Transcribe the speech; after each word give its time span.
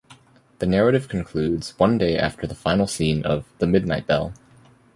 The 0.57 0.65
narrative 0.65 1.07
concludes 1.07 1.77
one 1.77 1.99
day 1.99 2.17
after 2.17 2.47
the 2.47 2.55
final 2.55 2.87
scene 2.87 3.23
of 3.23 3.45
"The 3.59 3.67
Midnight 3.67 4.07
Bell". 4.07 4.33